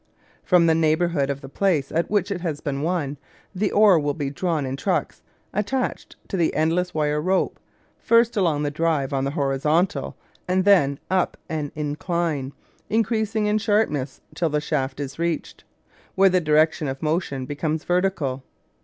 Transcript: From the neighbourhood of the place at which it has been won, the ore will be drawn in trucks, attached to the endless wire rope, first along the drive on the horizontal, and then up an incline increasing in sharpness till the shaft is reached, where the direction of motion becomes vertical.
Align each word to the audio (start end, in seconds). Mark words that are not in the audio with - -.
From 0.41 0.65
the 0.65 0.73
neighbourhood 0.73 1.29
of 1.29 1.41
the 1.41 1.47
place 1.47 1.91
at 1.91 2.09
which 2.09 2.31
it 2.31 2.41
has 2.41 2.59
been 2.59 2.81
won, 2.81 3.19
the 3.53 3.71
ore 3.71 3.99
will 3.99 4.15
be 4.15 4.31
drawn 4.31 4.65
in 4.65 4.75
trucks, 4.75 5.21
attached 5.53 6.15
to 6.27 6.35
the 6.37 6.55
endless 6.55 6.91
wire 6.95 7.21
rope, 7.21 7.59
first 7.99 8.35
along 8.35 8.63
the 8.63 8.71
drive 8.71 9.13
on 9.13 9.25
the 9.25 9.29
horizontal, 9.37 10.15
and 10.47 10.65
then 10.65 10.97
up 11.11 11.37
an 11.49 11.71
incline 11.75 12.51
increasing 12.89 13.45
in 13.45 13.59
sharpness 13.59 14.21
till 14.33 14.49
the 14.49 14.59
shaft 14.59 14.99
is 14.99 15.19
reached, 15.19 15.65
where 16.15 16.29
the 16.29 16.41
direction 16.41 16.87
of 16.87 17.03
motion 17.03 17.45
becomes 17.45 17.83
vertical. 17.83 18.41